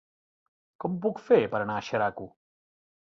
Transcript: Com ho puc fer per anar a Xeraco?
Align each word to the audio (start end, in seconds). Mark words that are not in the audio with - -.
Com 0.83 0.95
ho 0.95 1.01
puc 1.03 1.21
fer 1.27 1.39
per 1.53 1.59
anar 1.61 1.77
a 1.77 1.85
Xeraco? 1.91 2.29